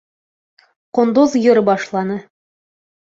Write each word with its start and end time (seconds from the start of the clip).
Ҡондоҙ 0.99 1.35
йыр 1.39 1.59
башланы: 1.67 2.17